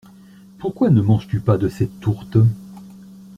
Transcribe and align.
Pourquoi 0.57 0.89
ne 0.89 0.99
manges-tu 0.99 1.41
pas 1.41 1.59
de 1.59 1.69
cette 1.69 1.99
tourte? 1.99 2.39